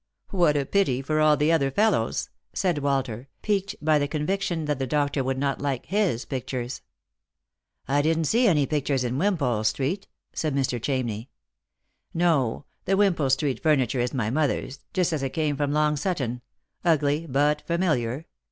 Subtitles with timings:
[0.31, 4.79] "What a pity for all the other fellows!" said Walter, piqued by the conviction that
[4.79, 6.81] the doctor would not like his pictures.
[7.87, 10.81] "I didn't see any pictures in Wimpole street," said Mr.
[10.81, 11.27] Chamney."
[12.25, 16.41] No; the Wimpole street furniture is my mother's, just as it came from Long Sutton—
[16.83, 18.25] ugly, but familiar.